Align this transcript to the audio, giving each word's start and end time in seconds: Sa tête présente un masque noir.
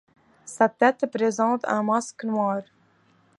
Sa 0.45 0.67
tête 0.67 1.05
présente 1.11 1.63
un 1.67 1.83
masque 1.83 2.23
noir. 2.23 2.63